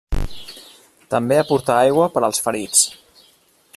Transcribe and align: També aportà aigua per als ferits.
També 1.15 1.37
aportà 1.41 1.75
aigua 1.83 2.09
per 2.17 2.25
als 2.31 2.43
ferits. 2.47 2.83